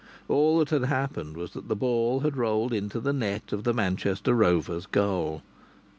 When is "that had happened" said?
0.57-1.37